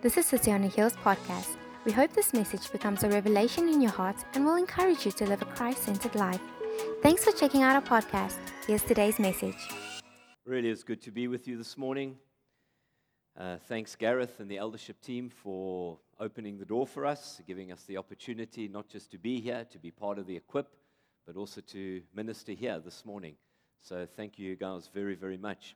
[0.00, 1.56] This is City on a Hills podcast.
[1.84, 5.26] We hope this message becomes a revelation in your heart and will encourage you to
[5.26, 6.40] live a Christ centered life.
[7.02, 8.36] Thanks for checking out our podcast.
[8.64, 9.56] Here's today's message.
[10.46, 12.14] Really it's good to be with you this morning.
[13.36, 17.82] Uh, thanks, Gareth and the eldership team, for opening the door for us, giving us
[17.82, 20.76] the opportunity not just to be here, to be part of the equip,
[21.26, 23.34] but also to minister here this morning.
[23.80, 25.74] So, thank you guys very, very much.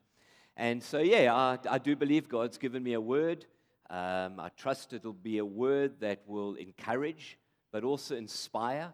[0.56, 3.46] And so, yeah, I, I do believe God's given me a word.
[3.92, 7.38] Um, I trust it'll be a word that will encourage,
[7.70, 8.90] but also inspire,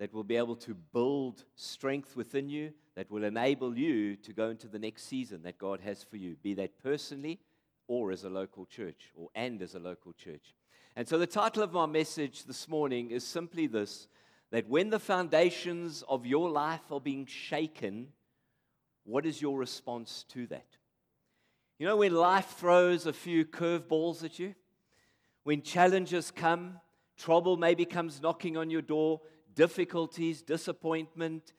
[0.00, 4.50] that will be able to build strength within you, that will enable you to go
[4.50, 7.38] into the next season that God has for you, be that personally
[7.86, 10.54] or as a local church, or and as a local church.
[10.96, 14.08] And so the title of my message this morning is simply this
[14.50, 18.08] that when the foundations of your life are being shaken,
[19.04, 20.66] what is your response to that?
[21.80, 24.54] You know, when life throws a few curveballs at you,
[25.44, 26.78] when challenges come,
[27.16, 29.22] trouble maybe comes knocking on your door,
[29.54, 31.54] difficulties, disappointment,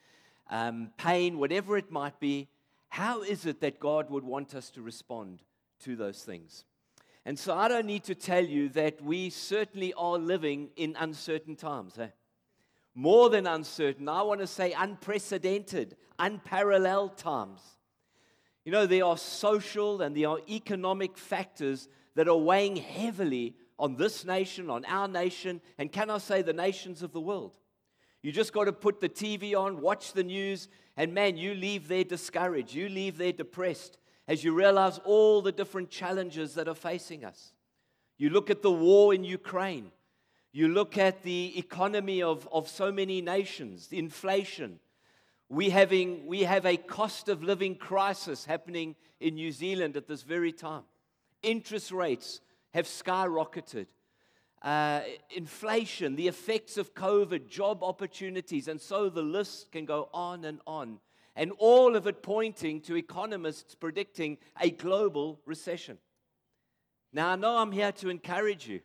[0.51, 2.49] um, pain, whatever it might be,
[2.89, 5.41] how is it that God would want us to respond
[5.85, 6.65] to those things?
[7.25, 11.55] And so I don't need to tell you that we certainly are living in uncertain
[11.55, 11.97] times.
[11.97, 12.09] Eh?
[12.93, 17.61] More than uncertain, I want to say unprecedented, unparalleled times.
[18.63, 23.95] You know, there are social and there are economic factors that are weighing heavily on
[23.95, 27.57] this nation, on our nation, and can I say the nations of the world.
[28.21, 31.87] You just got to put the TV on, watch the news, and man, you leave
[31.87, 32.75] there discouraged.
[32.75, 37.53] You leave there depressed as you realize all the different challenges that are facing us.
[38.17, 39.91] You look at the war in Ukraine,
[40.51, 44.79] you look at the economy of, of so many nations, the inflation,
[45.51, 50.23] we, having, we have a cost of living crisis happening in New Zealand at this
[50.23, 50.83] very time.
[51.43, 52.39] Interest rates
[52.73, 53.87] have skyrocketed.
[54.61, 60.45] Uh, inflation, the effects of COVID, job opportunities, and so the list can go on
[60.45, 60.99] and on.
[61.35, 65.97] And all of it pointing to economists predicting a global recession.
[67.11, 68.79] Now, I know I'm here to encourage you,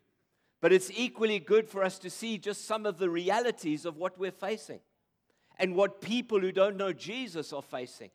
[0.61, 4.19] but it's equally good for us to see just some of the realities of what
[4.19, 4.81] we're facing
[5.59, 8.11] and what people who don't know Jesus are facing.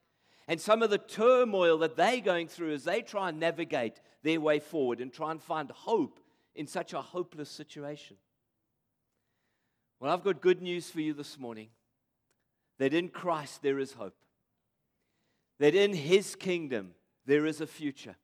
[0.47, 4.41] And some of the turmoil that they're going through as they try and navigate their
[4.41, 6.19] way forward and try and find hope
[6.55, 8.17] in such a hopeless situation.
[9.99, 11.69] Well, I've got good news for you this morning
[12.79, 14.15] that in Christ there is hope,
[15.59, 18.15] that in His kingdom there is a future.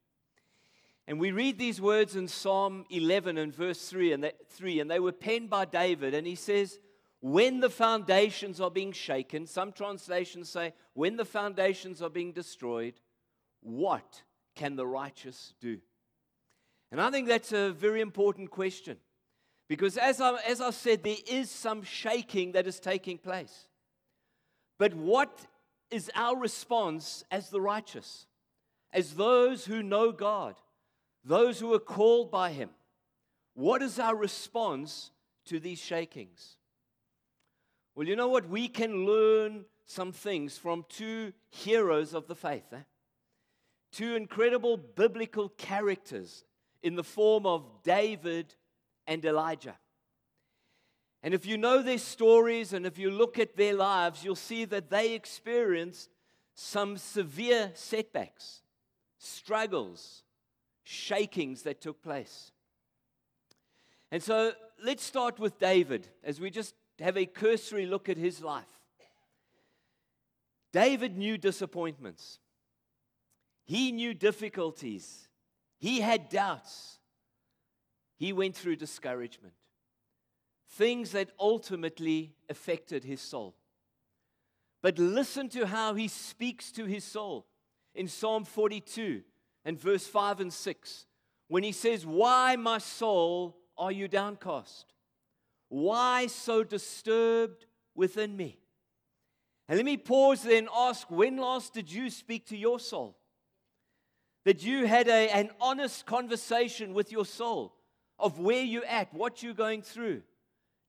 [1.08, 4.92] And we read these words in Psalm 11 and verse 3 and, that, 3, and
[4.92, 6.14] they were penned by David.
[6.14, 6.80] And he says,
[7.22, 12.94] when the foundations are being shaken, some translations say, when the foundations are being destroyed,
[13.62, 14.22] what
[14.56, 15.80] can the righteous do?
[16.92, 18.98] And I think that's a very important question.
[19.68, 23.68] Because as I, as I said, there is some shaking that is taking place.
[24.78, 25.46] But what
[25.92, 28.28] is our response as the righteous?
[28.94, 30.56] As those who know God,
[31.26, 32.70] those who are called by Him?
[33.54, 35.12] What is our response
[35.46, 36.56] to these shakings?
[37.97, 38.47] Well, you know what?
[38.47, 42.72] We can learn some things from two heroes of the faith.
[42.72, 42.84] Eh?
[43.91, 46.46] Two incredible biblical characters
[46.84, 48.53] in the form of David
[49.07, 49.80] and Elijah.
[51.24, 54.66] And if you know their stories and if you look at their lives, you'll see
[54.66, 56.12] that they experienced
[56.53, 58.62] some severe setbacks,
[59.18, 60.22] struggles,
[60.84, 62.52] shakings that took place.
[64.12, 64.52] And so
[64.84, 68.66] let's start with David as we just to have a cursory look at his life.
[70.74, 72.40] David knew disappointments,
[73.63, 75.28] he knew difficulties,
[75.80, 77.00] he had doubts,
[78.18, 79.53] he went through discouragement,
[80.72, 83.56] things that ultimately affected his soul.
[84.81, 87.47] But listen to how he speaks to his soul
[87.96, 89.24] in Psalm 42
[89.66, 91.06] and verse 5 and 6
[91.47, 94.94] when he says, Why, my soul, are you downcast?
[95.69, 97.66] Why so disturbed
[97.96, 98.60] within me?
[99.68, 103.18] And let me pause there and ask when last did you speak to your soul?
[104.46, 107.75] That you had a, an honest conversation with your soul
[108.18, 110.24] of where you're at, what you're going through,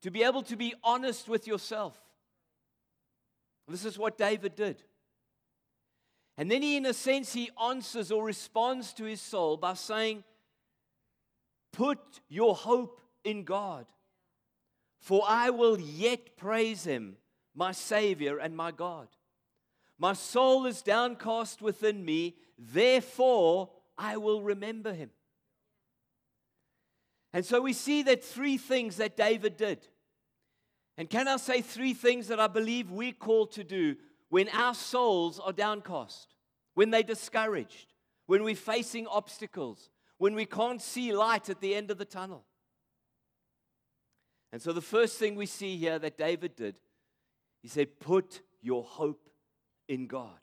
[0.03, 1.99] to be able to be honest with yourself.
[3.67, 4.83] This is what David did.
[6.39, 10.23] And then he, in a sense, he answers or responds to his soul by saying,
[11.73, 11.99] Put
[12.29, 13.87] your hope in God.
[15.01, 17.17] For I will yet praise him,
[17.55, 19.09] my Savior and my God.
[19.99, 25.11] My soul is downcast within me, therefore I will remember him.
[27.33, 29.87] And so we see that three things that David did.
[30.97, 33.97] And can I say three things that I believe we're called to do
[34.31, 36.35] when our souls are downcast,
[36.75, 37.93] when they're discouraged,
[38.27, 42.45] when we're facing obstacles, when we can't see light at the end of the tunnel?
[44.53, 46.77] And so the first thing we see here that David did,
[47.63, 49.29] he said, Put your hope
[49.89, 50.39] in God.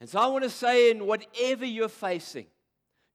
[0.00, 2.46] And so I want to say, in whatever you're facing,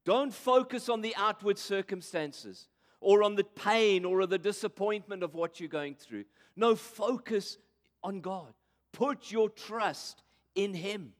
[0.05, 2.67] don't focus on the outward circumstances
[2.99, 6.25] or on the pain or the disappointment of what you're going through.
[6.55, 7.57] No, focus
[8.03, 8.53] on God.
[8.91, 10.23] Put your trust
[10.55, 11.13] in Him.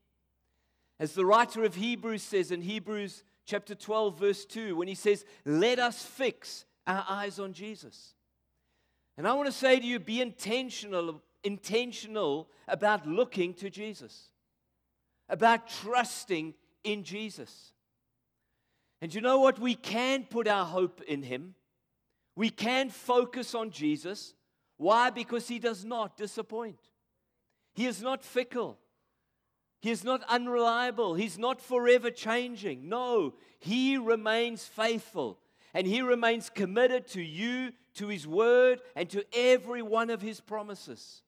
[1.00, 5.25] As the writer of Hebrews says in Hebrews chapter 12, verse 2, when he says,
[5.45, 8.13] Let us fix our eyes on Jesus.
[9.18, 14.30] And I want to say to you, be intentional, intentional about looking to Jesus,
[15.30, 17.74] about trusting in Jesus.
[19.01, 19.60] And you know what?
[19.60, 21.56] We can put our hope in Him.
[22.36, 24.33] We can focus on Jesus.
[24.77, 25.10] Why?
[25.10, 26.80] Because He does not disappoint.
[27.74, 28.80] He is not fickle.
[29.81, 31.16] He is not unreliable.
[31.16, 32.88] He's not forever changing.
[32.88, 35.39] No, He remains faithful
[35.74, 40.40] and He remains committed to you, to His word, and to every one of His
[40.40, 41.22] promises.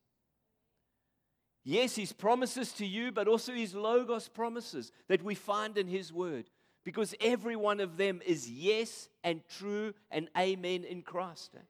[1.63, 6.13] Yes, His promises to you, but also His Logos promises that we find in His
[6.13, 6.49] word
[6.85, 11.55] because every one of them is yes and true and amen in Christ.
[11.55, 11.61] Eh?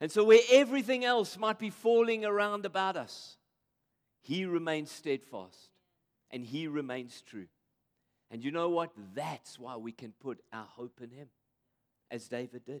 [0.00, 3.36] And so, where everything else might be falling around about us,
[4.22, 5.70] He remains steadfast
[6.30, 7.46] and He remains true.
[8.30, 8.90] And you know what?
[9.14, 11.28] That's why we can put our hope in Him,
[12.14, 12.80] as David did.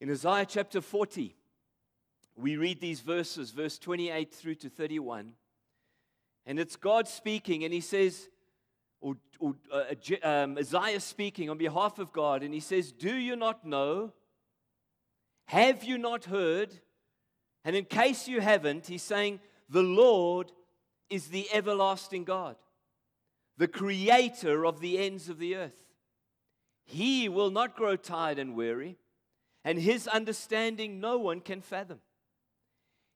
[0.00, 1.36] In Isaiah chapter 40,
[2.34, 5.32] we read these verses, verse 28 through to 31.
[6.46, 8.30] And it's God speaking, and he says,
[9.02, 9.84] or, or uh,
[10.22, 14.12] um, Isaiah speaking on behalf of God, and he says, Do you not know?
[15.46, 16.72] Have you not heard?
[17.64, 20.52] And in case you haven't, he's saying, The Lord
[21.10, 22.56] is the everlasting God,
[23.58, 25.85] the creator of the ends of the earth.
[26.86, 28.96] He will not grow tired and weary,
[29.64, 32.00] and his understanding no one can fathom.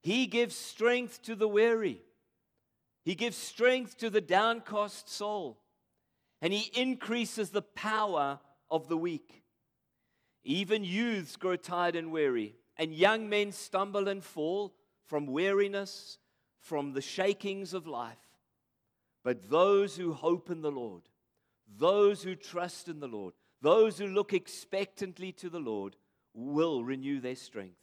[0.02, 2.02] He gives strength to the weary
[3.04, 5.58] he gives strength to the downcast soul,
[6.42, 8.40] and He increases the power
[8.70, 9.42] of the weak.
[10.44, 14.74] Even youths grow tired and weary, and young men stumble and fall
[15.06, 16.18] from weariness,
[16.60, 18.18] from the shakings of life.
[19.22, 21.02] But those who hope in the Lord,
[21.78, 25.96] those who trust in the Lord, those who look expectantly to the Lord,
[26.34, 27.76] will renew their strength.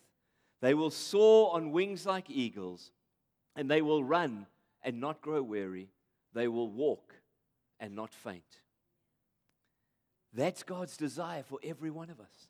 [0.61, 2.91] They will soar on wings like eagles,
[3.55, 4.47] and they will run
[4.81, 5.89] and not grow weary.
[6.33, 7.13] They will walk
[7.79, 8.61] and not faint.
[10.33, 12.49] That's God's desire for every one of us.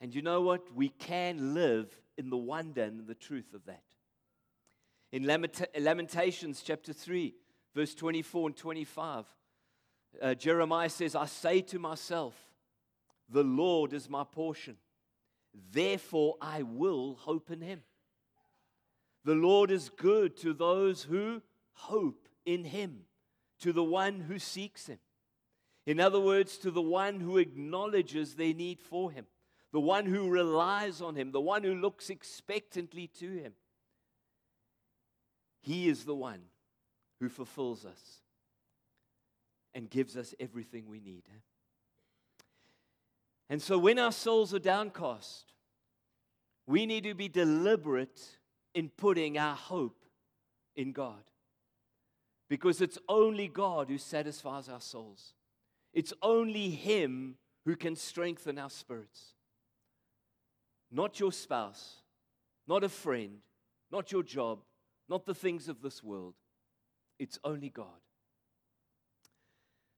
[0.00, 0.74] And you know what?
[0.74, 3.82] We can live in the wonder and the truth of that.
[5.12, 7.34] In Lamentations chapter 3,
[7.74, 9.24] verse 24 and 25,
[10.20, 12.34] uh, Jeremiah says, I say to myself,
[13.28, 14.76] The Lord is my portion.
[15.72, 17.82] Therefore, I will hope in him.
[19.24, 21.42] The Lord is good to those who
[21.72, 23.00] hope in him,
[23.60, 24.98] to the one who seeks him.
[25.86, 29.26] In other words, to the one who acknowledges their need for him,
[29.72, 33.52] the one who relies on him, the one who looks expectantly to him.
[35.60, 36.42] He is the one
[37.18, 38.19] who fulfills us
[39.74, 41.22] and gives us everything we need.
[43.48, 45.52] And so when our souls are downcast,
[46.66, 48.20] we need to be deliberate
[48.74, 50.04] in putting our hope
[50.76, 51.22] in God.
[52.48, 55.34] Because it's only God who satisfies our souls,
[55.92, 59.34] it's only Him who can strengthen our spirits.
[60.90, 61.96] Not your spouse,
[62.66, 63.38] not a friend,
[63.92, 64.60] not your job,
[65.08, 66.34] not the things of this world.
[67.18, 68.00] It's only God.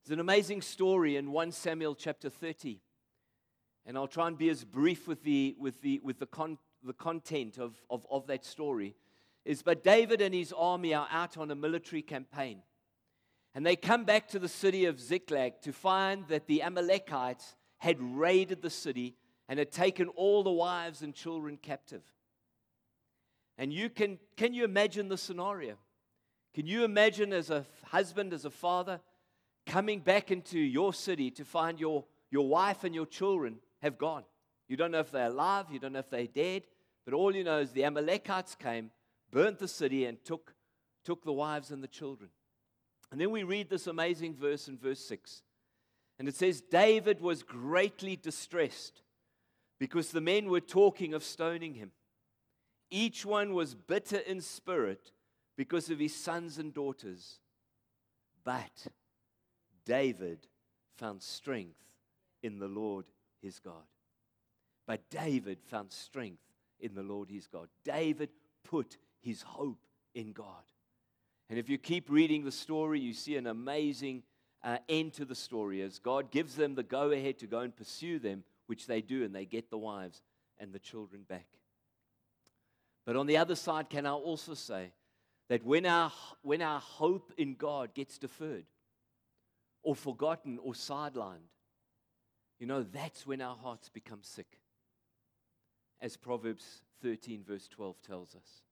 [0.05, 2.81] There's an amazing story in 1 Samuel chapter 30.
[3.87, 6.93] And I'll try and be as brief with the, with the, with the, con- the
[6.93, 8.97] content of, of, of that story
[9.45, 12.63] is but David and his army are out on a military campaign.
[13.55, 18.01] And they come back to the city of Ziklag to find that the Amalekites had
[18.01, 19.15] raided the city
[19.49, 22.03] and had taken all the wives and children captive.
[23.59, 25.77] And you can, can you imagine the scenario?
[26.55, 29.01] Can you imagine as a husband, as a father,
[29.67, 34.25] coming back into your city to find your, your wife and your children have gone?
[34.69, 36.63] You don't know if they're alive, you don't know if they're dead,
[37.05, 38.91] but all you know is the Amalekites came,
[39.31, 40.55] burnt the city, and took,
[41.05, 42.31] took the wives and the children.
[43.11, 45.43] And then we read this amazing verse in verse 6.
[46.19, 49.03] And it says, David was greatly distressed
[49.79, 51.91] because the men were talking of stoning him.
[52.91, 55.11] Each one was bitter in spirit
[55.57, 57.41] because of his sons and daughters.
[58.45, 58.87] But
[59.85, 60.47] David
[60.97, 61.79] found strength
[62.43, 63.07] in the Lord
[63.41, 63.87] his God.
[64.87, 66.43] But David found strength
[66.81, 67.69] in the Lord his God.
[67.85, 68.31] David
[68.65, 70.65] put his hope in God.
[71.49, 74.23] And if you keep reading the story, you see an amazing
[74.65, 77.75] uh, end to the story as God gives them the go ahead to go and
[77.75, 80.23] pursue them, which they do, and they get the wives
[80.59, 81.47] and the children back.
[83.05, 84.93] But on the other side, can I also say
[85.49, 86.13] that when our,
[86.43, 88.65] when our hope in God gets deferred
[89.83, 91.51] or forgotten or sidelined,
[92.59, 94.59] you know, that's when our hearts become sick,
[96.01, 98.63] as Proverbs 13, verse 12 tells us.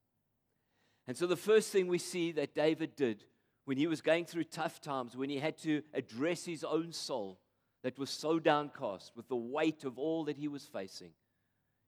[1.09, 3.25] And so the first thing we see that David did
[3.64, 7.40] when he was going through tough times, when he had to address his own soul
[7.83, 11.11] that was so downcast with the weight of all that he was facing,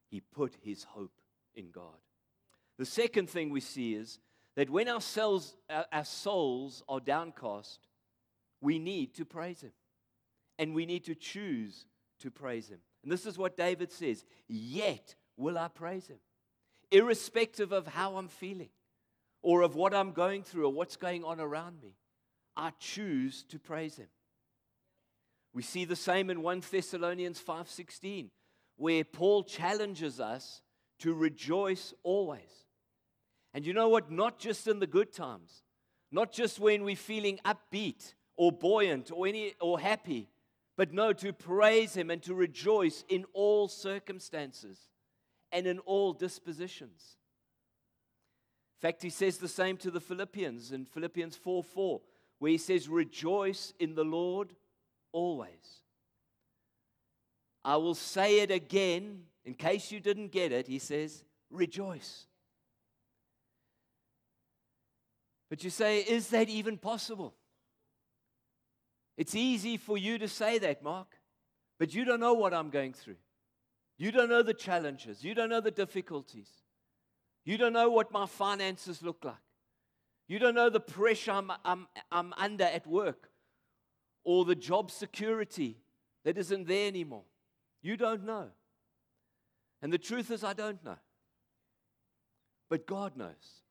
[0.09, 1.21] he put his hope
[1.55, 1.99] in God.
[2.79, 4.19] The second thing we see is
[4.57, 5.01] that when our,
[5.93, 7.87] our souls are downcast,
[8.63, 9.73] we need to praise Him.
[10.59, 11.85] And we need to choose
[12.21, 12.79] to praise Him.
[13.03, 16.21] And this is what David says Yet will I praise Him,
[16.91, 18.71] irrespective of how I'm feeling
[19.43, 21.97] or of what I'm going through or what's going on around me.
[22.57, 24.09] I choose to praise him.
[25.53, 28.31] We see the same in 1 Thessalonians 5:16
[28.77, 30.63] where Paul challenges us
[31.01, 32.67] to rejoice always.
[33.53, 34.11] And you know what?
[34.11, 35.63] Not just in the good times,
[36.11, 40.29] not just when we're feeling upbeat or buoyant or any or happy,
[40.77, 44.81] but no, to praise him and to rejoice in all circumstances
[45.53, 47.19] and in all dispositions
[48.77, 52.01] In fact, he says the same to the Philippians in Philippians 4 4,
[52.41, 54.57] where he says, Rejoice in the Lord
[55.13, 55.83] always.
[57.65, 62.27] I will say it again, in case you didn't get it, he says, Rejoice.
[65.49, 67.37] But you say, Is that even possible?
[69.17, 71.19] It's easy for you to say that, Mark,
[71.79, 73.17] but you don't know what I'm going through.
[73.99, 76.49] You don't know the challenges, you don't know the difficulties.
[77.45, 79.35] You don't know what my finances look like.
[80.29, 83.31] You don't know the pressure I'm, I'm, I'm under at work
[84.25, 85.79] or the job security
[86.25, 87.25] that isn't there anymore.
[87.83, 88.49] You don't know.
[89.83, 90.99] And the truth is, I don't know.
[92.71, 93.63] But God knows.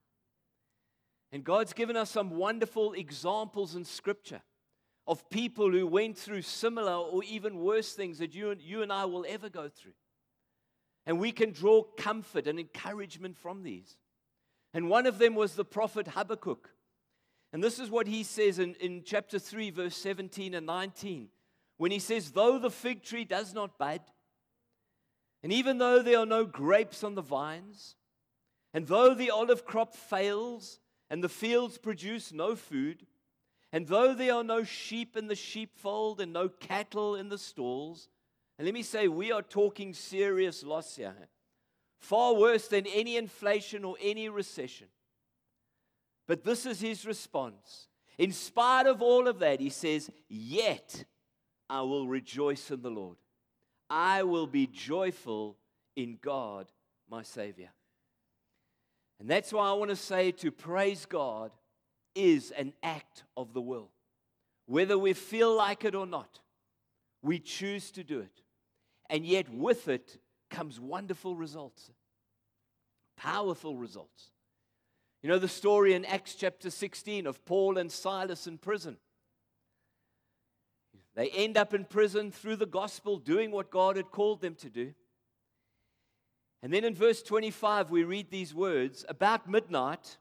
[1.31, 4.41] And God's given us some wonderful examples in Scripture
[5.07, 8.93] of people who went through similar or even worse things that you and, you and
[8.93, 9.93] I will ever go through.
[11.05, 13.97] And we can draw comfort and encouragement from these.
[14.73, 16.69] And one of them was the prophet Habakkuk.
[17.53, 21.27] And this is what he says in, in chapter 3, verse 17 and 19,
[21.77, 24.01] when he says, Though the fig tree does not bud,
[25.43, 27.95] and even though there are no grapes on the vines,
[28.73, 30.79] and though the olive crop fails,
[31.09, 33.05] and the fields produce no food,
[33.71, 38.09] and though there are no sheep in the sheepfold, and no cattle in the stalls,
[38.57, 41.15] and let me say, we are talking serious loss here.
[41.97, 44.87] Far worse than any inflation or any recession.
[46.27, 47.87] But this is his response.
[48.17, 51.05] In spite of all of that, he says, Yet
[51.69, 53.17] I will rejoice in the Lord.
[53.89, 55.57] I will be joyful
[55.95, 56.71] in God,
[57.09, 57.69] my Savior.
[59.19, 61.51] And that's why I want to say to praise God
[62.15, 63.89] is an act of the will.
[64.65, 66.39] Whether we feel like it or not,
[67.21, 68.41] we choose to do it.
[69.09, 70.17] And yet, with it
[70.49, 71.91] comes wonderful results,
[73.17, 74.31] powerful results.
[75.21, 78.97] You know the story in Acts chapter 16 of Paul and Silas in prison.
[81.15, 84.69] They end up in prison through the gospel, doing what God had called them to
[84.69, 84.93] do.
[86.63, 90.17] And then in verse 25, we read these words About midnight,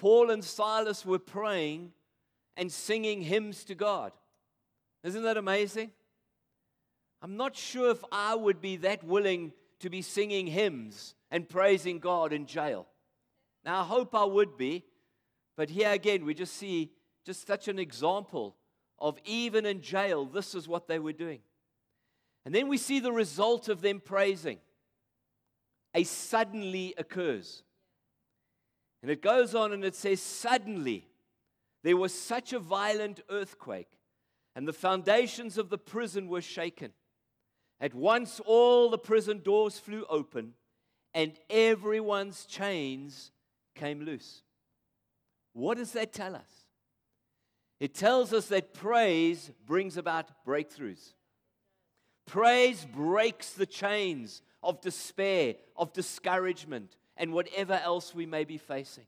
[0.00, 1.92] Paul and Silas were praying
[2.56, 4.12] and singing hymns to God.
[5.04, 5.90] Isn't that amazing?
[7.20, 11.98] I'm not sure if I would be that willing to be singing hymns and praising
[11.98, 12.86] God in jail.
[13.62, 14.84] Now, I hope I would be,
[15.54, 16.92] but here again, we just see
[17.26, 18.56] just such an example
[18.98, 21.40] of even in jail, this is what they were doing.
[22.46, 24.60] And then we see the result of them praising.
[25.94, 27.64] A suddenly occurs.
[29.02, 31.06] And it goes on and it says, Suddenly
[31.82, 33.98] there was such a violent earthquake,
[34.54, 36.92] and the foundations of the prison were shaken.
[37.80, 40.52] At once, all the prison doors flew open,
[41.14, 43.32] and everyone's chains
[43.74, 44.42] came loose.
[45.54, 46.66] What does that tell us?
[47.80, 51.14] It tells us that praise brings about breakthroughs.
[52.26, 59.06] Praise breaks the chains of despair, of discouragement, and whatever else we may be facing.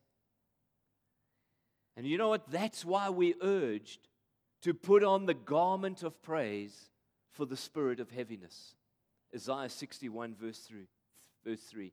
[1.96, 2.48] And you know what?
[2.50, 4.06] That's why we're urged
[4.62, 6.90] to put on the garment of praise
[7.32, 8.74] for the spirit of heaviness.
[9.34, 10.86] Isaiah 61, verse 3.
[11.44, 11.92] Verse 3.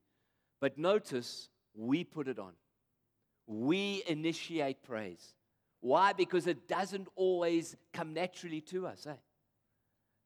[0.60, 2.52] But notice, we put it on.
[3.48, 5.34] We initiate praise.
[5.80, 6.12] Why?
[6.12, 9.08] Because it doesn't always come naturally to us.
[9.08, 9.16] Eh?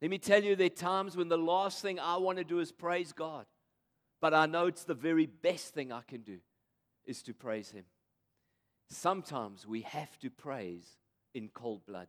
[0.02, 2.60] Let me tell you, there are times when the last thing I want to do
[2.60, 3.46] is praise God.
[4.24, 6.38] But I know it's the very best thing I can do
[7.06, 7.84] is to praise Him.
[8.90, 10.88] Sometimes we have to praise
[11.34, 12.08] in cold blood.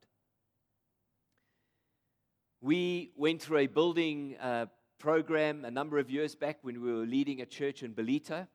[2.60, 4.66] We went through a building uh,
[5.00, 8.46] program a number of years back when we were leading a church in Ballito.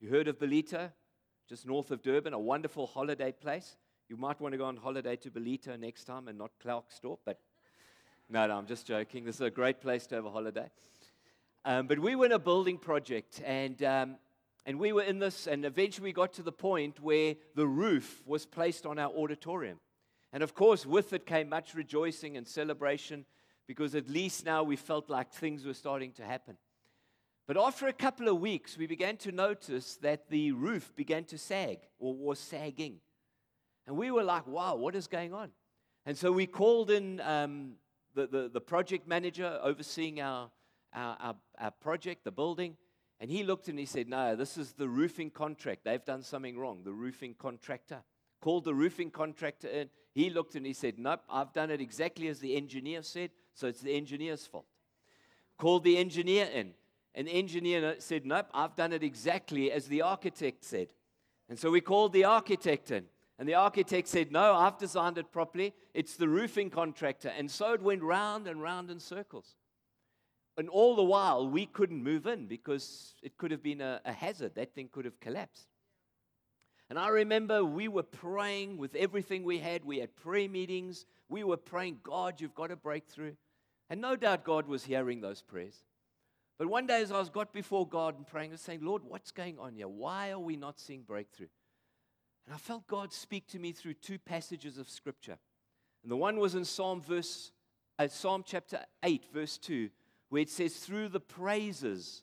[0.00, 0.92] You heard of Ballito?
[1.48, 3.78] Just north of Durban, a wonderful holiday place.
[4.10, 7.40] You might want to go on holiday to Ballito next time and not Klerksdorp, but
[8.28, 9.24] no, no, I'm just joking.
[9.24, 10.68] This is a great place to have a holiday.
[11.64, 14.16] Um, but we were in a building project, and, um,
[14.64, 18.22] and we were in this, and eventually we got to the point where the roof
[18.26, 19.78] was placed on our auditorium.
[20.32, 23.24] And of course, with it came much rejoicing and celebration
[23.66, 26.56] because at least now we felt like things were starting to happen.
[27.46, 31.38] But after a couple of weeks, we began to notice that the roof began to
[31.38, 33.00] sag or was sagging.
[33.86, 35.50] And we were like, wow, what is going on?
[36.04, 37.72] And so we called in um,
[38.14, 40.50] the, the, the, project manager overseeing our,
[40.94, 42.76] our, our, our project, the building,
[43.20, 45.84] and he looked and he said, no, this is the roofing contract.
[45.84, 48.02] They've done something wrong, the roofing contractor.
[48.40, 49.90] Called the roofing contractor in.
[50.14, 53.30] He looked and he said, Nope, I've done it exactly as the engineer said.
[53.54, 54.66] So it's the engineer's fault.
[55.58, 56.72] Called the engineer in.
[57.14, 60.88] And the engineer said, Nope, I've done it exactly as the architect said.
[61.48, 63.04] And so we called the architect in.
[63.38, 65.74] And the architect said, No, I've designed it properly.
[65.94, 67.32] It's the roofing contractor.
[67.36, 69.56] And so it went round and round in circles.
[70.58, 74.12] And all the while, we couldn't move in because it could have been a, a
[74.12, 74.56] hazard.
[74.56, 75.68] That thing could have collapsed.
[76.90, 79.84] And I remember we were praying with everything we had.
[79.84, 81.06] We had prayer meetings.
[81.28, 83.34] We were praying, God, you've got a breakthrough.
[83.88, 85.76] And no doubt God was hearing those prayers.
[86.58, 89.02] But one day, as I was got before God and praying, I was saying, Lord,
[89.04, 89.86] what's going on here?
[89.86, 91.46] Why are we not seeing breakthrough?
[92.46, 95.38] And I felt God speak to me through two passages of Scripture.
[96.02, 97.52] And the one was in Psalm verse,
[97.98, 99.90] uh, Psalm chapter 8, verse 2,
[100.28, 102.22] where it says, Through the praises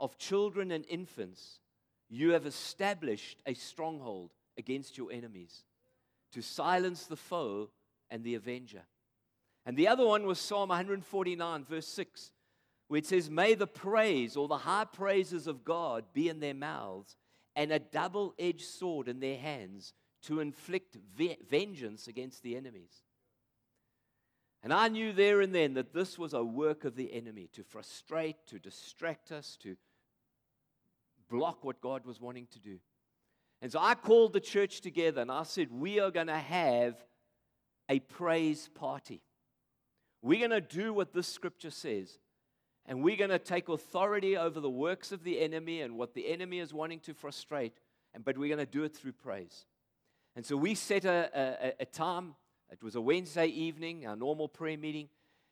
[0.00, 1.60] of children and infants,
[2.08, 5.64] you have established a stronghold against your enemies
[6.32, 7.70] to silence the foe
[8.10, 8.82] and the avenger.
[9.66, 12.32] And the other one was Psalm 149, verse 6,
[12.88, 16.54] where it says, May the praise or the high praises of God be in their
[16.54, 17.16] mouths
[17.54, 23.02] and a double edged sword in their hands to inflict ve- vengeance against the enemies.
[24.68, 27.64] And I knew there and then that this was a work of the enemy to
[27.64, 29.78] frustrate, to distract us, to
[31.30, 32.78] block what God was wanting to do.
[33.62, 37.02] And so I called the church together and I said, We are going to have
[37.88, 39.22] a praise party.
[40.20, 42.18] We're going to do what this scripture says.
[42.84, 46.28] And we're going to take authority over the works of the enemy and what the
[46.28, 47.72] enemy is wanting to frustrate.
[48.12, 49.64] And, but we're going to do it through praise.
[50.36, 52.34] And so we set a, a, a time.
[52.70, 55.08] It was a Wednesday evening, our normal prayer meeting.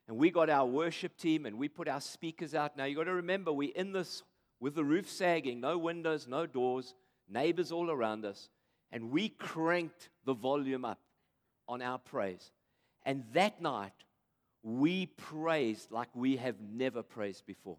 [0.09, 2.77] And we got our worship team and we put our speakers out.
[2.77, 4.23] Now, you've got to remember, we're in this
[4.61, 6.95] with the roof sagging, no windows, no doors,
[7.29, 8.49] neighbors all around us.
[8.93, 11.01] And we cranked the volume up
[11.69, 12.53] on our praise.
[13.05, 13.93] And that night,
[14.63, 17.79] we praised like we have never praised before.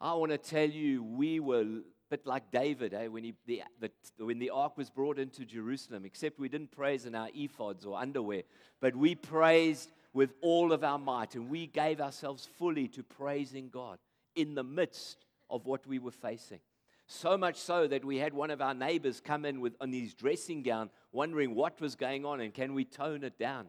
[0.00, 1.64] I want to tell you, we were
[2.10, 3.90] bit like David eh, when, he, the, the,
[4.24, 7.98] when the ark was brought into Jerusalem, except we didn't praise in our ephods or
[7.98, 8.42] underwear,
[8.80, 13.68] but we praised with all of our might and we gave ourselves fully to praising
[13.68, 13.98] God
[14.34, 16.60] in the midst of what we were facing.
[17.08, 20.14] So much so that we had one of our neighbors come in with on his
[20.14, 23.66] dressing gown, wondering what was going on and can we tone it down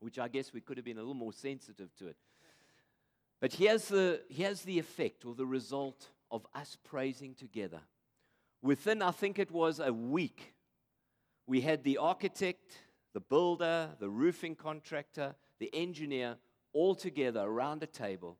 [0.00, 2.16] which I guess we could have been a little more sensitive to it.
[3.40, 7.80] But here's the, here's the effect or the result of us praising together.
[8.62, 10.54] Within, I think it was a week,
[11.46, 12.78] we had the architect,
[13.14, 16.36] the builder, the roofing contractor, the engineer
[16.72, 18.38] all together around a table,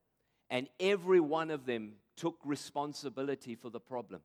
[0.51, 4.21] and every one of them took responsibility for the problem.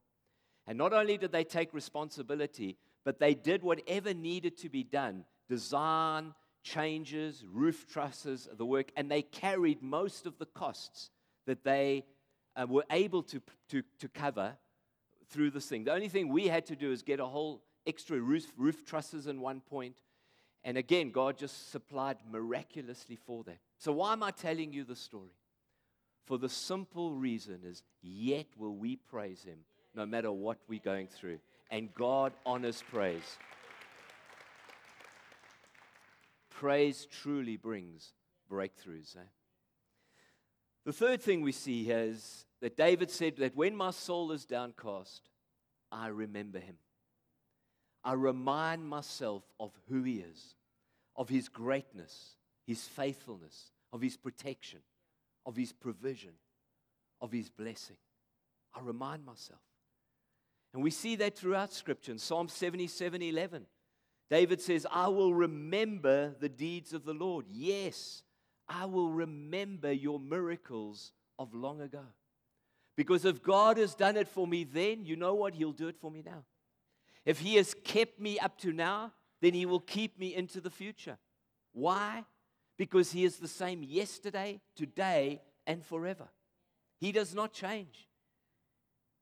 [0.68, 5.26] And not only did they take responsibility, but they did whatever needed to be done
[5.50, 11.10] design, changes, roof trusses, the work, and they carried most of the costs
[11.46, 12.06] that they
[12.56, 14.54] uh, were able to, to, to cover
[15.30, 15.84] through this thing.
[15.84, 19.28] The only thing we had to do is get a whole extra roof, roof trusses
[19.28, 20.02] in one point
[20.64, 23.58] And again, God just supplied miraculously for that.
[23.78, 25.36] So, why am I telling you the story?
[26.26, 29.60] For the simple reason is, yet will we praise Him
[29.94, 31.40] no matter what we're going through.
[31.70, 33.38] And God honors praise.
[36.50, 38.14] Praise truly brings
[38.50, 39.18] breakthroughs.
[39.18, 39.28] Eh?
[40.86, 45.30] The third thing we see is that David said that when my soul is downcast,
[45.92, 46.76] I remember him.
[48.04, 50.56] I remind myself of who he is,
[51.16, 52.36] of his greatness,
[52.68, 54.80] his faithfulness, of his protection,
[55.46, 56.34] of his provision,
[57.22, 57.96] of his blessing.
[58.76, 59.62] I remind myself.
[60.74, 62.12] And we see that throughout Scripture.
[62.12, 63.66] In Psalm 77 11,
[64.30, 67.46] David says, I will remember the deeds of the Lord.
[67.48, 68.24] Yes,
[68.74, 72.04] I will remember your miracles of long ago.
[72.96, 75.54] Because if God has done it for me then, you know what?
[75.54, 76.44] He'll do it for me now.
[77.26, 80.70] If He has kept me up to now, then He will keep me into the
[80.70, 81.18] future.
[81.72, 82.26] Why?
[82.78, 86.30] Because He is the same yesterday, today, and forever.
[87.00, 88.08] He does not change.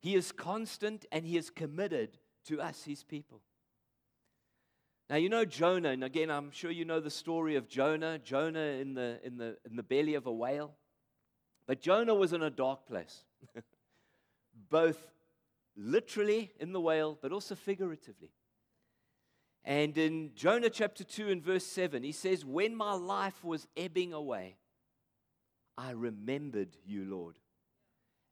[0.02, 3.42] He is constant and He is committed to us, His people.
[5.12, 8.80] Now, you know Jonah, and again, I'm sure you know the story of Jonah, Jonah
[8.80, 10.72] in the, in the, in the belly of a whale.
[11.68, 13.26] But Jonah was in a dark place,
[14.70, 15.12] both
[15.76, 18.30] literally in the whale, but also figuratively.
[19.66, 24.14] And in Jonah chapter 2 and verse 7, he says, When my life was ebbing
[24.14, 24.56] away,
[25.78, 27.36] I remembered you, Lord,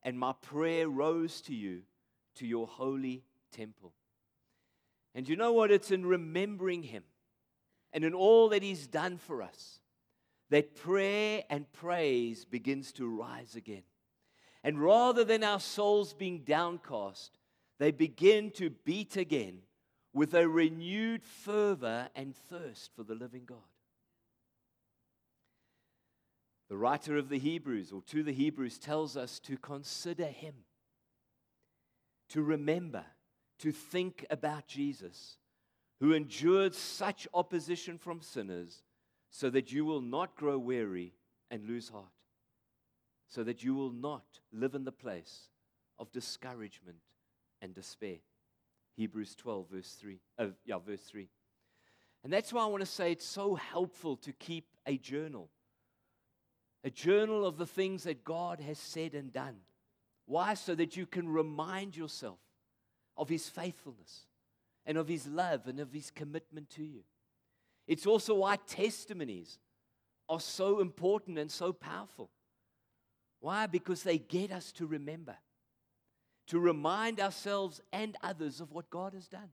[0.02, 1.82] and my prayer rose to you,
[2.36, 3.92] to your holy temple.
[5.16, 5.72] And you know what?
[5.72, 7.04] It's in remembering Him
[7.92, 9.80] and in all that He's done for us
[10.50, 13.84] that prayer and praise begins to rise again.
[14.64, 17.38] And rather than our souls being downcast,
[17.78, 19.60] they begin to beat again
[20.12, 23.58] with a renewed fervor and thirst for the living God.
[26.68, 30.54] The writer of the Hebrews, or to the Hebrews, tells us to consider Him,
[32.30, 33.06] to remember
[33.60, 35.38] to think about Jesus,
[36.00, 38.84] who endured such opposition from sinners,
[39.30, 41.14] so that you will not grow weary
[41.52, 42.06] and lose heart,
[43.28, 45.50] so that you will not live in the place
[46.00, 46.98] of discouragement
[47.62, 48.18] and despair.
[48.96, 50.20] Hebrews 12, verse 3.
[50.38, 51.30] Uh, yeah, verse 3.
[52.24, 55.50] And that's why I want to say it's so helpful to keep a journal.
[56.84, 59.58] A journal of the things that God has said and done.
[60.26, 60.54] Why?
[60.54, 62.40] So that you can remind yourself
[63.20, 64.22] of his faithfulness
[64.86, 67.04] and of his love and of his commitment to you.
[67.86, 69.60] It's also why testimonies
[70.30, 72.30] are so important and so powerful.
[73.42, 73.68] Why?
[73.68, 75.36] Because they get us to remember,
[76.48, 79.50] to remind ourselves and others of what God has done.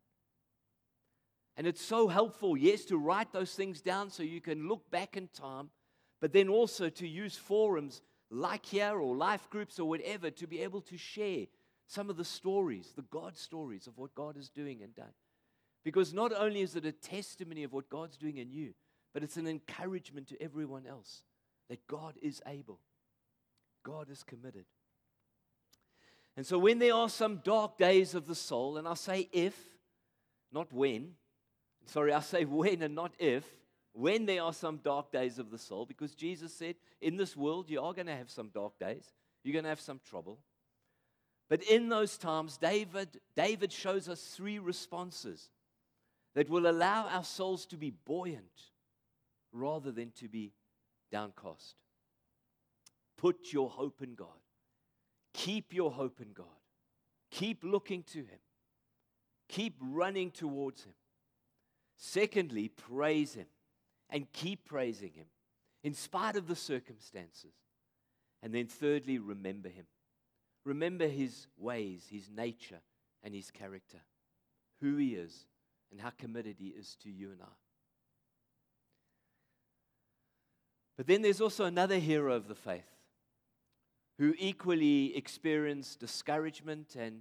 [1.56, 5.16] And it's so helpful, yes, to write those things down so you can look back
[5.16, 5.70] in time,
[6.20, 8.00] but then also to use forums
[8.30, 11.46] like here or life groups or whatever to be able to share
[11.86, 15.14] some of the stories, the God stories of what God is doing and done.
[15.84, 18.74] Because not only is it a testimony of what God's doing in you,
[19.14, 21.22] but it's an encouragement to everyone else
[21.68, 22.80] that God is able,
[23.84, 24.64] God is committed.
[26.36, 29.56] And so when there are some dark days of the soul, and I say if,
[30.52, 31.12] not when,
[31.86, 33.44] sorry, I say when and not if,
[33.92, 37.70] when there are some dark days of the soul, because Jesus said, in this world,
[37.70, 40.40] you are going to have some dark days, you're going to have some trouble.
[41.48, 45.50] But in those times, David, David shows us three responses
[46.34, 48.70] that will allow our souls to be buoyant
[49.52, 50.52] rather than to be
[51.10, 51.76] downcast.
[53.16, 54.28] Put your hope in God.
[55.32, 56.46] Keep your hope in God.
[57.30, 58.38] Keep looking to Him.
[59.48, 60.94] Keep running towards Him.
[61.96, 63.46] Secondly, praise Him
[64.10, 65.26] and keep praising Him
[65.82, 67.54] in spite of the circumstances.
[68.42, 69.86] And then thirdly, remember Him.
[70.66, 72.80] Remember his ways, his nature,
[73.22, 73.98] and his character,
[74.80, 75.46] who he is,
[75.92, 77.54] and how committed he is to you and I.
[80.96, 82.88] But then there's also another hero of the faith
[84.18, 87.20] who equally experienced discouragement and,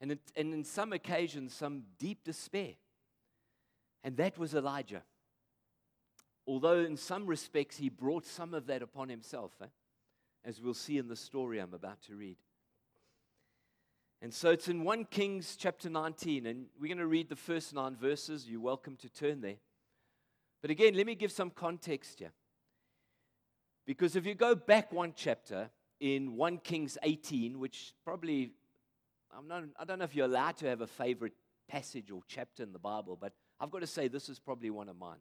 [0.00, 2.72] and, and in some occasions, some deep despair.
[4.02, 5.02] And that was Elijah.
[6.44, 9.66] Although, in some respects, he brought some of that upon himself, eh?
[10.44, 12.38] as we'll see in the story I'm about to read.
[14.22, 17.72] And so it's in 1 Kings chapter 19, and we're going to read the first
[17.74, 18.46] nine verses.
[18.48, 19.56] You're welcome to turn there.
[20.60, 22.32] But again, let me give some context here.
[23.86, 28.52] Because if you go back one chapter in 1 Kings 18, which probably,
[29.36, 31.32] I'm not, I don't know if you're allowed to have a favorite
[31.66, 34.88] passage or chapter in the Bible, but I've got to say this is probably one
[34.90, 35.18] of mine.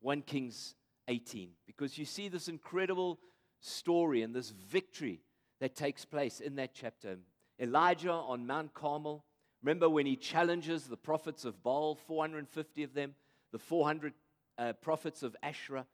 [0.00, 0.74] 1 Kings
[1.08, 3.18] 18 because you see this incredible
[3.60, 5.20] story and this victory
[5.60, 7.16] that takes place in that chapter.
[7.58, 9.24] Elijah on Mount Carmel.
[9.62, 13.14] Remember when he challenges the prophets of Baal, 450 of them,
[13.52, 14.12] the 400
[14.58, 15.86] uh, prophets of Asherah.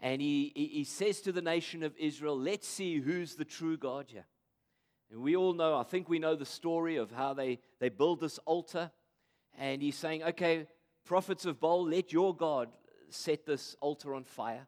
[0.00, 3.76] And he, he, he says to the nation of Israel, Let's see who's the true
[3.76, 4.26] God here.
[5.10, 8.20] And we all know, I think we know the story of how they, they build
[8.20, 8.90] this altar.
[9.58, 10.66] And he's saying, Okay,
[11.04, 12.68] prophets of Baal, let your God
[13.10, 14.66] set this altar on fire.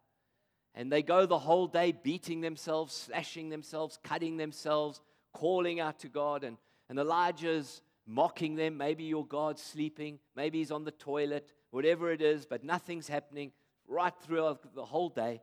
[0.75, 5.01] And they go the whole day beating themselves, slashing themselves, cutting themselves,
[5.32, 6.44] calling out to God.
[6.44, 6.56] And,
[6.88, 8.76] and Elijah's mocking them.
[8.76, 10.18] Maybe your God's sleeping.
[10.36, 13.52] Maybe he's on the toilet, whatever it is, but nothing's happening
[13.86, 15.42] right throughout the whole day.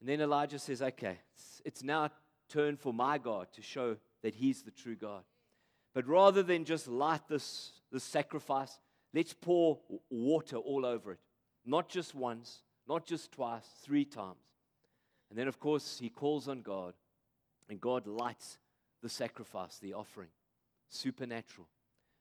[0.00, 2.10] And then Elijah says, Okay, it's, it's now
[2.48, 5.22] turn for my God to show that he's the true God.
[5.94, 8.78] But rather than just light this, this sacrifice,
[9.12, 9.78] let's pour
[10.10, 11.18] water all over it.
[11.64, 14.38] Not just once, not just twice, three times.
[15.30, 16.94] And then, of course, he calls on God,
[17.68, 18.58] and God lights
[19.02, 20.28] the sacrifice, the offering.
[20.88, 21.68] Supernatural.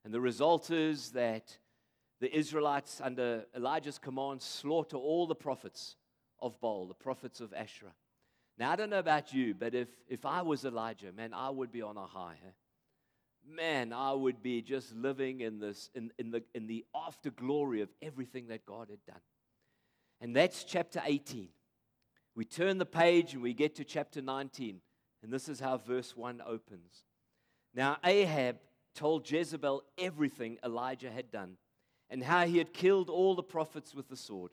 [0.03, 1.57] And the result is that
[2.19, 5.95] the Israelites, under Elijah's command, slaughter all the prophets
[6.39, 7.93] of Baal, the prophets of Asherah.
[8.57, 11.71] Now, I don't know about you, but if, if I was Elijah, man, I would
[11.71, 12.35] be on a high.
[13.47, 17.89] Man, I would be just living in, this, in, in, the, in the afterglory of
[18.01, 19.21] everything that God had done.
[20.19, 21.49] And that's chapter 18.
[22.35, 24.79] We turn the page and we get to chapter 19.
[25.23, 27.03] And this is how verse 1 opens.
[27.73, 28.57] Now, Ahab
[28.95, 31.57] told Jezebel everything Elijah had done
[32.09, 34.51] and how he had killed all the prophets with the sword.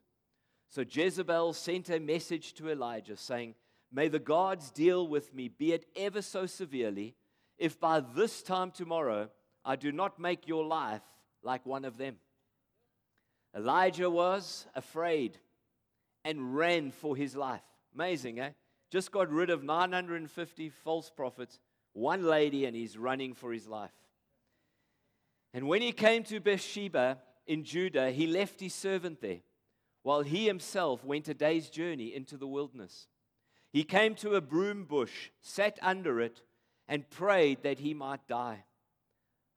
[0.68, 3.54] So Jezebel sent a message to Elijah saying,
[3.90, 7.14] May the gods deal with me, be it ever so severely,
[7.56, 9.30] if by this time tomorrow
[9.64, 11.02] I do not make your life
[11.42, 12.16] like one of them.
[13.56, 15.38] Elijah was afraid
[16.24, 17.62] and ran for his life.
[17.94, 18.50] Amazing, eh?
[18.90, 21.58] Just got rid of 950 false prophets,
[21.92, 23.92] one lady, and he's running for his life.
[25.52, 29.40] And when he came to Beersheba in Judah, he left his servant there,
[30.02, 33.08] while he himself went a day's journey into the wilderness.
[33.72, 36.42] He came to a broom bush, sat under it,
[36.88, 38.64] and prayed that he might die.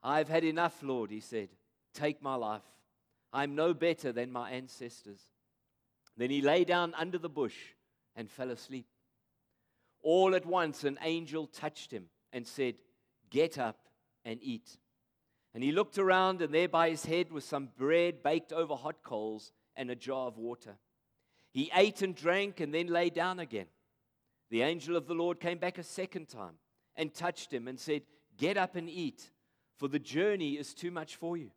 [0.02, 1.48] I've had enough, Lord, he said.
[1.94, 2.62] Take my life.
[3.32, 5.20] I'm no better than my ancestors.
[6.16, 7.56] Then he lay down under the bush
[8.14, 8.86] and fell asleep.
[10.02, 12.74] All at once, an angel touched him and said,
[13.30, 13.78] Get up
[14.24, 14.76] and eat.
[15.54, 19.02] And he looked around, and there by his head was some bread baked over hot
[19.02, 20.76] coals and a jar of water.
[21.52, 23.66] He ate and drank and then lay down again.
[24.50, 26.54] The angel of the Lord came back a second time
[26.96, 28.02] and touched him and said,
[28.36, 29.30] Get up and eat,
[29.76, 31.50] for the journey is too much for you.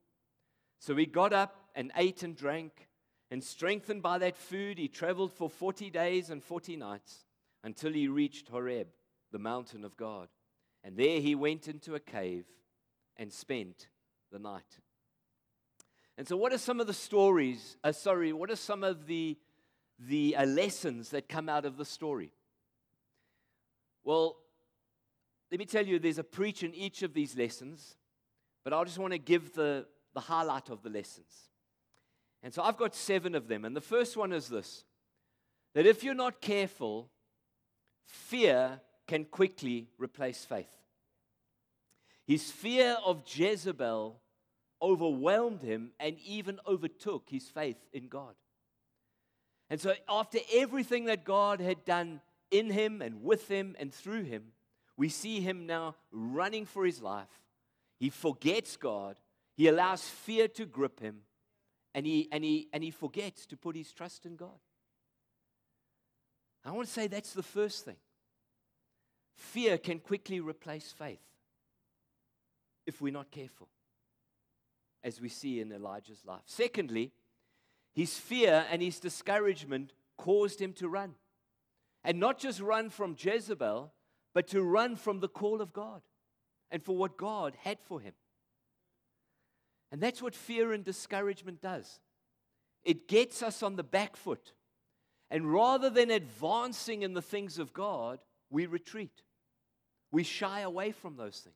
[0.80, 2.90] So he got up and ate and drank,
[3.32, 7.25] and strengthened by that food, he traveled for 40 days and 40 nights
[7.66, 8.88] until he reached Horeb,
[9.32, 10.30] the mountain of God.
[10.84, 12.46] And there he went into a cave
[13.18, 13.88] and spent
[14.32, 14.78] the night.
[16.16, 17.76] And so, what are some of the stories?
[17.84, 19.36] Uh, sorry, what are some of the,
[20.00, 22.32] the uh, lessons that come out of the story?
[24.04, 24.38] Well,
[25.52, 27.96] let me tell you, there's a preach in each of these lessons,
[28.64, 31.50] but I just want to give the, the highlight of the lessons.
[32.44, 33.66] And so I've got seven of them.
[33.66, 34.84] And the first one is this
[35.74, 37.10] that if you're not careful,
[38.06, 40.76] fear can quickly replace faith.
[42.26, 44.20] His fear of Jezebel
[44.82, 48.36] overwhelmed him and even overtook his faith in God.
[49.70, 54.24] And so, after everything that God had done in him and with him and through
[54.24, 54.52] him,
[54.98, 57.42] we see him now running for his life.
[58.00, 59.20] He forgets God,
[59.56, 61.22] he allows fear to grip him,
[61.94, 64.60] and he, and he, and he forgets to put his trust in God.
[66.66, 67.98] I want to say that's the first thing.
[69.36, 71.20] Fear can quickly replace faith
[72.88, 73.68] if we're not careful,
[75.04, 76.42] as we see in Elijah's life.
[76.46, 77.12] Secondly,
[77.94, 81.16] his fear and his discouragement caused him to run.
[82.04, 83.92] And not just run from Jezebel,
[84.34, 86.02] but to run from the call of God
[86.70, 88.14] and for what God had for him.
[89.92, 92.00] And that's what fear and discouragement does
[92.84, 94.54] it gets us on the back foot.
[95.32, 99.24] And rather than advancing in the things of God, we retreat.
[100.12, 101.56] We shy away from those things.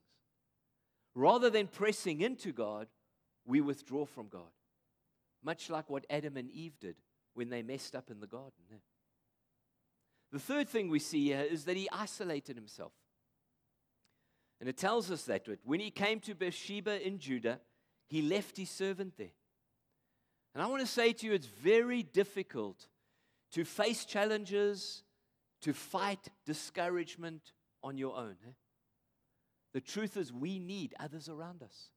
[1.16, 2.88] Rather than pressing into God,
[3.46, 4.52] we withdraw from God.
[5.44, 6.96] Much like what Adam and Eve did
[7.34, 8.52] when they messed up in the garden.
[8.74, 8.78] Eh?
[10.32, 12.92] The third thing we see here is that he isolated himself.
[14.60, 17.60] And it tells us that when he came to Beersheba in Judah,
[18.08, 19.32] he left his servant there.
[20.54, 22.88] And I want to say to you, it's very difficult
[23.52, 25.04] to face challenges,
[25.62, 28.36] to fight discouragement on your own.
[28.48, 28.52] Eh?
[29.74, 31.90] The truth is, we need others around us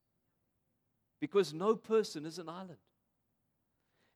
[1.21, 2.79] because no person is an island.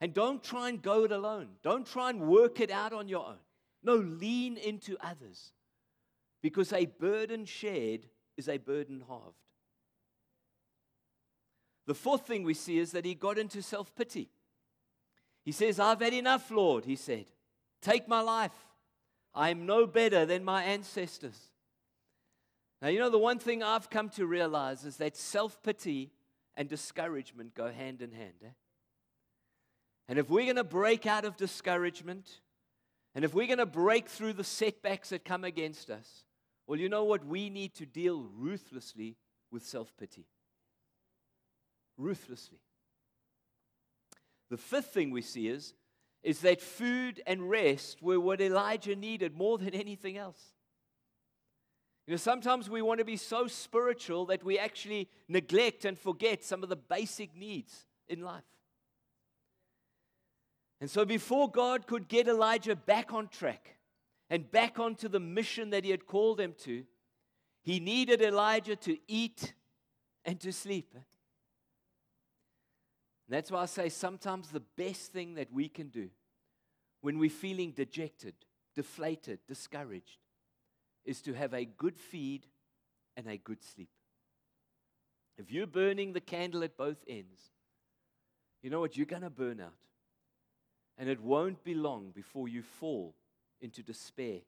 [0.00, 1.48] And don't try and go it alone.
[1.62, 3.38] Don't try and work it out on your own.
[3.82, 5.52] No, lean into others
[6.42, 9.38] because a burden shared is a burden halved.
[11.86, 14.28] The fourth thing we see is that he got into self pity.
[15.46, 17.26] He says, I've had enough, Lord, he said.
[17.80, 18.50] Take my life.
[19.32, 21.38] I am no better than my ancestors.
[22.82, 26.10] Now, you know, the one thing I've come to realize is that self pity
[26.56, 28.34] and discouragement go hand in hand.
[28.44, 28.50] Eh?
[30.08, 32.40] And if we're going to break out of discouragement,
[33.14, 36.24] and if we're going to break through the setbacks that come against us,
[36.66, 37.24] well, you know what?
[37.24, 39.16] We need to deal ruthlessly
[39.52, 40.26] with self pity.
[41.96, 42.58] Ruthlessly.
[44.50, 45.74] The fifth thing we see is,
[46.22, 50.40] is that food and rest were what Elijah needed more than anything else.
[52.06, 56.44] You know, sometimes we want to be so spiritual that we actually neglect and forget
[56.44, 58.44] some of the basic needs in life.
[60.80, 63.76] And so, before God could get Elijah back on track
[64.28, 66.84] and back onto the mission that he had called him to,
[67.62, 69.54] he needed Elijah to eat
[70.24, 70.94] and to sleep.
[73.26, 76.10] And that's why I say sometimes the best thing that we can do
[77.00, 78.34] when we're feeling dejected,
[78.74, 80.18] deflated, discouraged,
[81.04, 82.46] is to have a good feed
[83.16, 83.90] and a good sleep.
[85.38, 87.50] If you're burning the candle at both ends,
[88.62, 88.96] you know what?
[88.96, 89.74] You're going to burn out.
[90.98, 93.14] And it won't be long before you fall
[93.60, 94.40] into despair,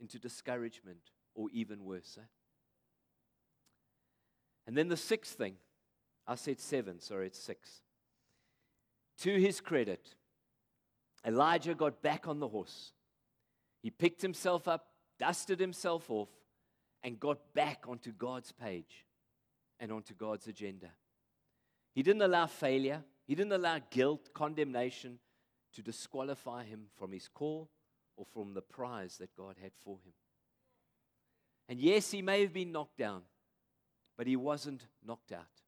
[0.00, 2.18] into discouragement, or even worse.
[2.20, 2.26] Eh?
[4.66, 5.54] And then the sixth thing,
[6.26, 7.80] I said seven, sorry, it's six.
[9.18, 10.14] To his credit,
[11.26, 12.92] Elijah got back on the horse.
[13.82, 14.86] He picked himself up,
[15.18, 16.28] dusted himself off,
[17.02, 19.06] and got back onto God's page
[19.80, 20.90] and onto God's agenda.
[21.94, 25.18] He didn't allow failure, he didn't allow guilt, condemnation
[25.74, 27.68] to disqualify him from his call
[28.16, 30.12] or from the prize that God had for him.
[31.68, 33.22] And yes, he may have been knocked down,
[34.16, 35.62] but he wasn't knocked out.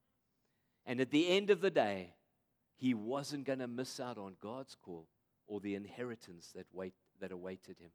[0.85, 2.15] And at the end of the day,
[2.81, 5.07] he wasn't going to miss out on God's call
[5.45, 7.91] or the inheritance that, wait, that awaited him.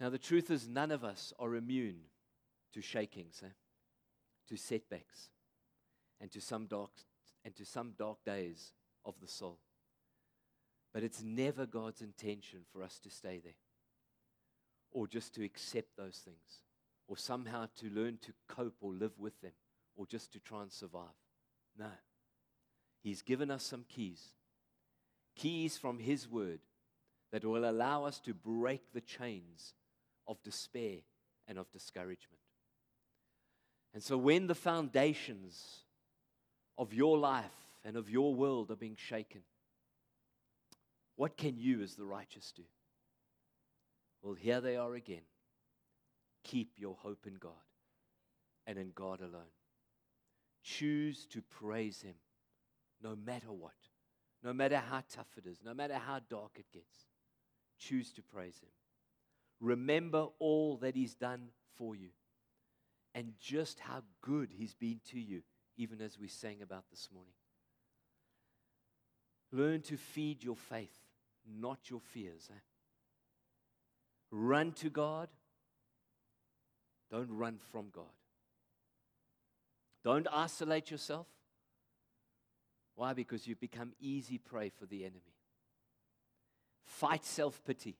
[0.00, 2.04] Now, the truth is, none of us are immune
[2.72, 3.50] to shakings, eh?
[4.48, 5.28] to setbacks,
[6.18, 6.92] and to some dark
[7.44, 8.72] and to some dark days
[9.04, 9.58] of the soul.
[10.94, 13.52] But it's never God's intention for us to stay there
[14.92, 16.62] or just to accept those things
[17.06, 19.52] or somehow to learn to cope or live with them
[19.96, 21.18] or just to try and survive.
[21.78, 21.90] No.
[23.02, 24.28] He's given us some keys,
[25.34, 26.60] keys from His Word
[27.32, 29.74] that will allow us to break the chains
[30.28, 30.98] of despair
[31.48, 32.40] and of discouragement.
[33.94, 35.80] And so when the foundations
[36.78, 37.44] of your life
[37.84, 39.42] and of your world are being shaken,
[41.16, 42.62] what can you as the righteous do?
[44.22, 45.22] Well, here they are again.
[46.44, 47.52] Keep your hope in God
[48.66, 49.42] and in God alone.
[50.62, 52.14] Choose to praise Him
[53.02, 53.72] no matter what,
[54.42, 57.06] no matter how tough it is, no matter how dark it gets.
[57.78, 58.70] Choose to praise Him.
[59.60, 62.10] Remember all that He's done for you
[63.14, 65.42] and just how good He's been to you
[65.76, 67.34] even as we sang about this morning.
[69.50, 70.96] Learn to feed your faith,
[71.46, 72.48] not your fears.
[72.50, 72.58] Eh?
[74.30, 75.28] Run to God.
[77.10, 78.06] Don't run from God.
[80.04, 81.26] Don't isolate yourself.
[82.94, 83.12] Why?
[83.12, 85.34] Because you've become easy prey for the enemy.
[86.84, 87.96] Fight self pity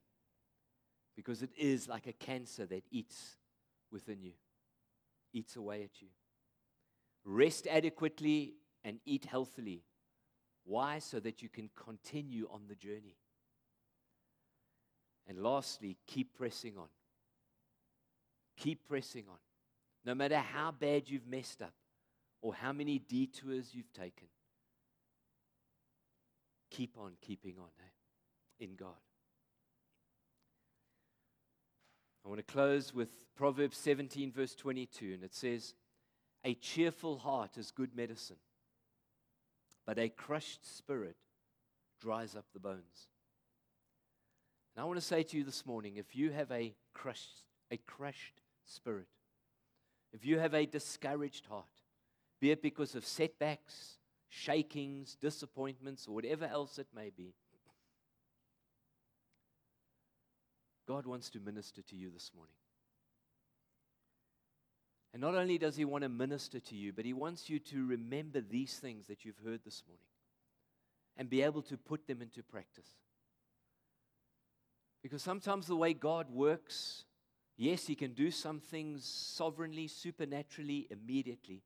[1.17, 3.37] because it is like a cancer that eats
[3.91, 4.33] within you,
[5.33, 6.09] eats away at you
[7.25, 9.83] rest adequately, and eat healthily.
[10.65, 10.99] Why?
[10.99, 13.17] So that you can continue on the journey.
[15.29, 16.89] And lastly, keep pressing on.
[18.57, 19.39] Keep pressing on.
[20.05, 21.73] No matter how bad you've messed up
[22.43, 24.27] or how many detours you've taken,
[26.71, 28.65] keep on keeping on eh?
[28.65, 28.89] in God.
[32.25, 35.75] I want to close with Proverbs 17, verse 22, and it says,
[36.45, 38.37] a cheerful heart is good medicine,
[39.87, 41.17] but a crushed spirit
[42.01, 43.09] dries up the bones.
[44.75, 47.77] And I want to say to you this morning if you have a crushed, a
[47.77, 49.09] crushed spirit,
[50.13, 51.67] if you have a discouraged heart,
[52.43, 57.35] be it because of setbacks, shakings, disappointments, or whatever else it may be.
[60.89, 62.57] God wants to minister to you this morning.
[65.13, 67.87] And not only does He want to minister to you, but He wants you to
[67.87, 70.09] remember these things that you've heard this morning
[71.17, 72.89] and be able to put them into practice.
[75.01, 77.05] Because sometimes the way God works,
[77.57, 81.63] yes, He can do some things sovereignly, supernaturally, immediately.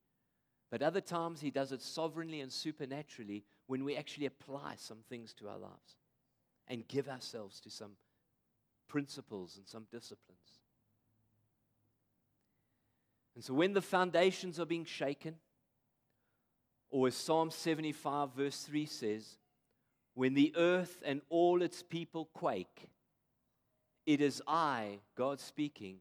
[0.71, 5.33] But other times He does it sovereignly and supernaturally when we actually apply some things
[5.35, 5.97] to our lives
[6.69, 7.93] and give ourselves to some
[8.89, 10.61] principles and some disciplines.
[13.35, 15.37] And so when the foundations are being shaken,
[16.91, 19.37] or as Psalm 75, verse 3 says,
[20.15, 22.89] when the earth and all its people quake,
[24.07, 25.97] it is I, God speaking,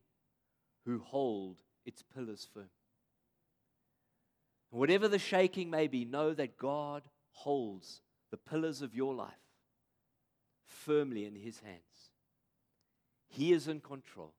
[0.85, 2.69] who hold its pillars firm.
[4.75, 9.31] Whatever the shaking may be, know that God holds the pillars of your life
[10.65, 12.11] firmly in His hands.
[13.29, 14.33] He is in control.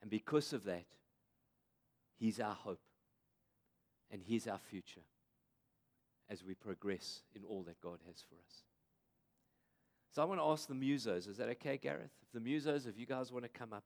[0.00, 0.86] And because of that,
[2.18, 2.80] He's our hope
[4.10, 5.02] and He's our future
[6.30, 8.62] as we progress in all that God has for us.
[10.14, 12.12] So I want to ask the musos, is that okay, Gareth?
[12.22, 13.84] If the musos, if you guys want to come up.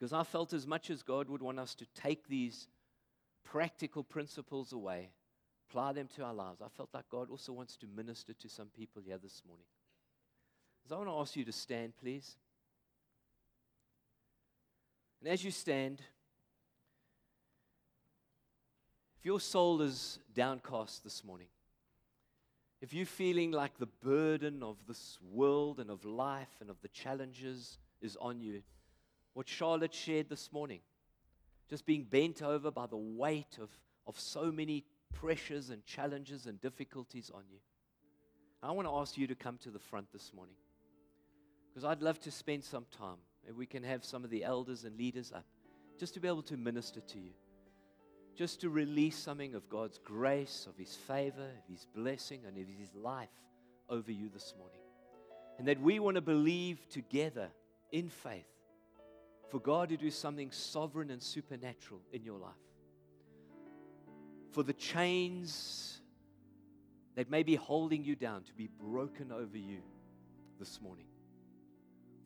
[0.00, 2.68] Because I felt as much as God would want us to take these
[3.44, 5.10] practical principles away,
[5.68, 8.68] apply them to our lives, I felt like God also wants to minister to some
[8.68, 9.66] people here this morning.
[10.88, 12.36] So I want to ask you to stand, please.
[15.20, 16.00] And as you stand,
[19.18, 21.48] if your soul is downcast this morning,
[22.80, 26.88] if you're feeling like the burden of this world and of life and of the
[26.88, 28.62] challenges is on you,
[29.40, 30.80] what Charlotte shared this morning,
[31.70, 33.70] just being bent over by the weight of,
[34.06, 34.84] of so many
[35.14, 37.56] pressures and challenges and difficulties on you.
[38.62, 40.56] I want to ask you to come to the front this morning
[41.70, 44.84] because I'd love to spend some time Maybe we can have some of the elders
[44.84, 45.46] and leaders up
[45.98, 47.32] just to be able to minister to you,
[48.36, 52.68] just to release something of God's grace, of His favor, of His blessing, and of
[52.78, 53.30] His life
[53.88, 54.80] over you this morning.
[55.58, 57.48] And that we want to believe together
[57.90, 58.44] in faith
[59.50, 62.52] for God to do something sovereign and supernatural in your life.
[64.52, 66.00] For the chains
[67.16, 69.80] that may be holding you down to be broken over you
[70.58, 71.06] this morning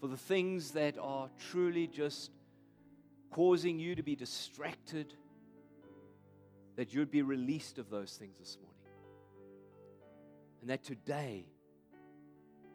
[0.05, 2.31] for the things that are truly just
[3.31, 5.15] causing you to be distracted,
[6.77, 8.77] that you'd be released of those things this morning.
[10.61, 11.47] And that today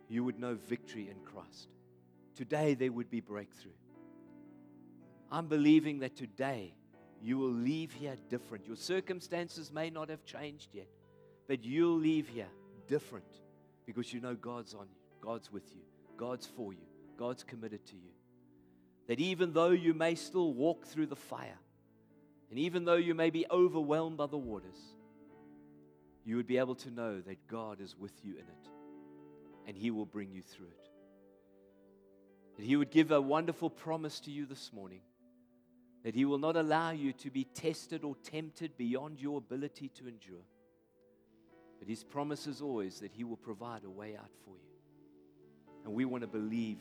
[0.08, 1.70] you would know victory in Christ.
[2.34, 3.74] Today there would be breakthrough.
[5.32, 6.74] I'm believing that today
[7.22, 8.66] you will leave here different.
[8.66, 10.88] Your circumstances may not have changed yet,
[11.48, 12.48] but you'll leave here
[12.88, 13.26] different
[13.86, 15.82] because you know God's on you, God's with you,
[16.18, 16.80] God's for you.
[17.20, 18.12] God's committed to you.
[19.08, 21.60] That even though you may still walk through the fire,
[22.50, 24.78] and even though you may be overwhelmed by the waters,
[26.24, 28.70] you would be able to know that God is with you in it,
[29.68, 30.90] and He will bring you through it.
[32.58, 35.02] That He would give a wonderful promise to you this morning
[36.04, 40.08] that He will not allow you to be tested or tempted beyond your ability to
[40.08, 40.46] endure.
[41.80, 44.70] But His promise is always that He will provide a way out for you.
[45.86, 46.78] And we want to believe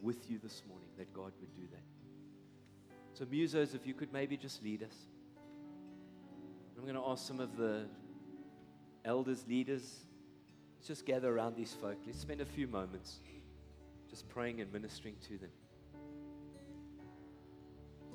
[0.00, 1.82] with you this morning that God would do that.
[3.14, 4.94] So, musos, if you could maybe just lead us.
[6.76, 7.86] I'm going to ask some of the
[9.04, 10.00] elders, leaders,
[10.76, 11.96] let's just gather around these folk.
[12.04, 13.20] Let's spend a few moments
[14.10, 15.50] just praying and ministering to them.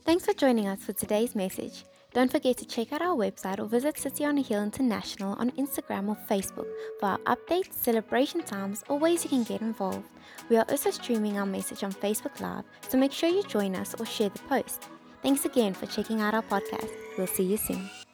[0.10, 1.86] Thanks for joining us for today's message.
[2.16, 5.52] Don't forget to check out our website or visit City on a Hill International on
[5.52, 6.66] Instagram or Facebook
[7.00, 10.10] for our updates, celebration times, or ways you can get involved.
[10.50, 13.94] We are also streaming our message on Facebook Live, so make sure you join us
[14.00, 14.88] or share the post.
[15.22, 16.90] Thanks again for checking out our podcast.
[17.16, 17.88] We'll see you soon.